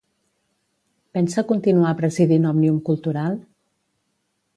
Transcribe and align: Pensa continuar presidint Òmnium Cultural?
Pensa 1.17 1.43
continuar 1.51 1.91
presidint 1.99 2.47
Òmnium 2.53 2.79
Cultural? 2.89 3.37